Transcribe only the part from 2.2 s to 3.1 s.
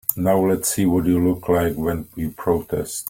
protest.